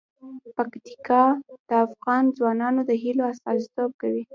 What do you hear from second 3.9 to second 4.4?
کوي.